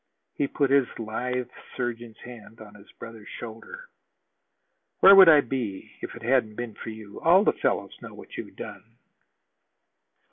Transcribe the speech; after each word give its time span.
He 0.33 0.47
put 0.47 0.71
his 0.71 0.87
lithe 0.97 1.51
surgeon's 1.77 2.17
hand 2.25 2.59
on 2.59 2.73
his 2.73 2.91
brother's 2.93 3.27
shoulder. 3.39 3.87
"Where 4.99 5.15
would 5.15 5.29
I 5.29 5.41
be 5.41 5.91
if 6.01 6.15
it 6.15 6.23
hadn't 6.23 6.55
been 6.55 6.73
for 6.73 6.89
you? 6.89 7.21
All 7.21 7.43
the 7.43 7.53
fellows 7.53 7.95
know 8.01 8.15
what 8.15 8.35
you've 8.35 8.55
done." 8.55 8.97